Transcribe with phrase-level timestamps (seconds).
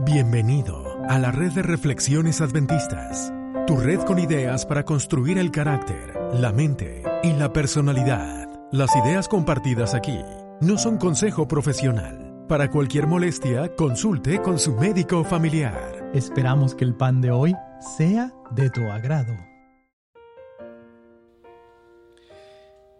[0.00, 3.32] Bienvenido a la red de reflexiones adventistas,
[3.66, 8.48] tu red con ideas para construir el carácter, la mente y la personalidad.
[8.72, 10.18] Las ideas compartidas aquí
[10.62, 12.46] no son consejo profesional.
[12.48, 16.10] Para cualquier molestia, consulte con su médico familiar.
[16.14, 17.54] Esperamos que el pan de hoy
[17.96, 19.36] sea de tu agrado.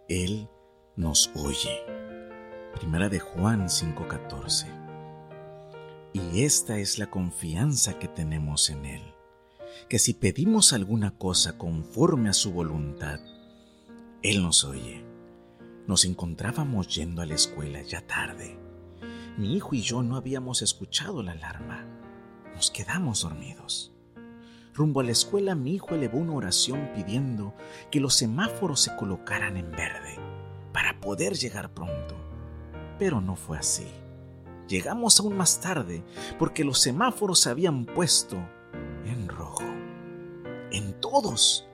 [0.07, 0.47] Él
[0.95, 1.81] nos oye.
[2.75, 4.82] Primera de Juan 5:14.
[6.13, 9.01] Y esta es la confianza que tenemos en Él,
[9.89, 13.19] que si pedimos alguna cosa conforme a su voluntad,
[14.21, 15.03] Él nos oye.
[15.87, 18.59] Nos encontrábamos yendo a la escuela ya tarde.
[19.37, 21.83] Mi hijo y yo no habíamos escuchado la alarma.
[22.53, 23.91] Nos quedamos dormidos.
[24.75, 27.55] Rumbo a la escuela mi hijo elevó una oración pidiendo
[27.89, 30.19] que los semáforos se colocaran en verde
[30.71, 32.15] para poder llegar pronto.
[32.99, 33.87] Pero no fue así.
[34.67, 36.03] Llegamos aún más tarde
[36.39, 38.37] porque los semáforos se habían puesto
[39.05, 39.63] en rojo.
[40.71, 41.67] En todos.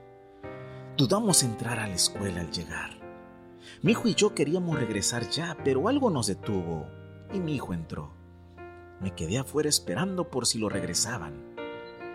[0.96, 2.90] Dudamos entrar a la escuela al llegar.
[3.82, 6.86] Mi hijo y yo queríamos regresar ya, pero algo nos detuvo
[7.32, 8.12] y mi hijo entró.
[9.00, 11.54] Me quedé afuera esperando por si lo regresaban.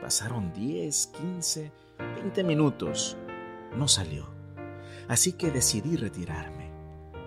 [0.02, 1.72] Pasaron 10, 15,
[2.16, 3.18] 20 minutos.
[3.76, 4.28] No salió.
[5.08, 6.70] Así que decidí retirarme.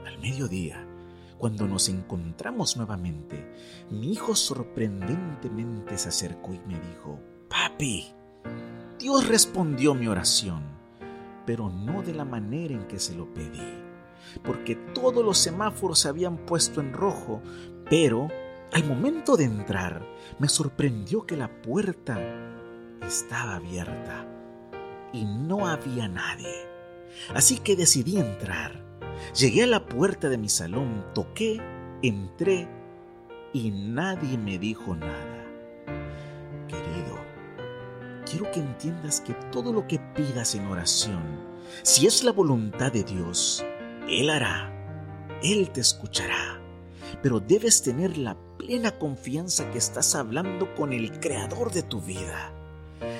[0.06, 0.87] Al mediodía
[1.38, 8.08] cuando nos encontramos nuevamente, mi hijo sorprendentemente se acercó y me dijo, Papi,
[8.98, 10.62] Dios respondió mi oración,
[11.46, 13.62] pero no de la manera en que se lo pedí,
[14.42, 17.40] porque todos los semáforos se habían puesto en rojo,
[17.88, 18.28] pero
[18.72, 20.04] al momento de entrar
[20.38, 22.18] me sorprendió que la puerta
[23.06, 24.26] estaba abierta
[25.12, 26.66] y no había nadie.
[27.34, 28.87] Así que decidí entrar
[29.36, 31.60] Llegué a la puerta de mi salón, toqué,
[32.02, 32.68] entré
[33.52, 35.44] y nadie me dijo nada.
[36.68, 37.18] Querido,
[38.30, 41.22] quiero que entiendas que todo lo que pidas en oración,
[41.82, 43.64] si es la voluntad de Dios,
[44.08, 44.72] Él hará,
[45.42, 46.60] Él te escuchará,
[47.22, 52.52] pero debes tener la plena confianza que estás hablando con el Creador de tu vida.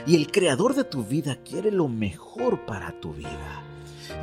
[0.06, 3.62] Y el Creador de tu vida quiere lo mejor para tu vida.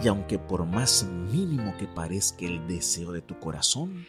[0.04, 4.06] Y aunque por más mínimo que parezca el deseo de tu corazón,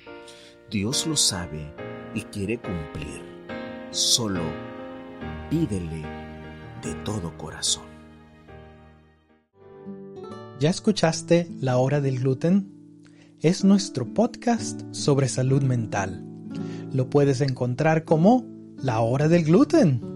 [0.70, 1.72] Dios lo sabe
[2.14, 3.22] y quiere cumplir.
[3.90, 4.40] Solo
[5.50, 6.02] pídele
[6.82, 7.84] de todo corazón.
[10.58, 12.72] ¿Ya escuchaste La Hora del Gluten?
[13.40, 16.24] Es nuestro podcast sobre salud mental.
[16.92, 18.46] Lo puedes encontrar como
[18.78, 20.15] La Hora del Gluten